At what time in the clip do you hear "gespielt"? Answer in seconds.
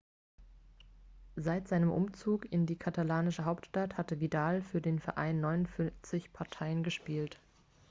6.81-7.39